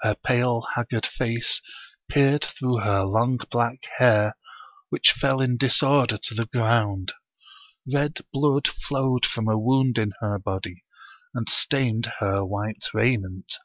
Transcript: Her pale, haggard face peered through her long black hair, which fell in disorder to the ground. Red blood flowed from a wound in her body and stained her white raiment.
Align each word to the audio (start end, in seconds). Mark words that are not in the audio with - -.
Her 0.00 0.14
pale, 0.14 0.66
haggard 0.76 1.04
face 1.04 1.60
peered 2.10 2.42
through 2.42 2.78
her 2.78 3.02
long 3.02 3.36
black 3.50 3.80
hair, 3.98 4.34
which 4.88 5.10
fell 5.12 5.42
in 5.42 5.58
disorder 5.58 6.16
to 6.16 6.34
the 6.34 6.46
ground. 6.46 7.12
Red 7.92 8.24
blood 8.32 8.66
flowed 8.66 9.26
from 9.26 9.46
a 9.46 9.58
wound 9.58 9.98
in 9.98 10.12
her 10.20 10.38
body 10.38 10.84
and 11.34 11.50
stained 11.50 12.10
her 12.18 12.42
white 12.46 12.86
raiment. 12.94 13.58